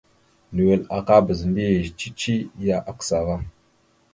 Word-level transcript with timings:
Nʉwel 0.53 0.81
aka 0.97 1.15
bazə 1.25 1.45
mbiyez 1.49 1.87
cici 1.99 2.35
ya 2.65 2.77
kəsa 2.97 3.15
ava. 3.21 3.35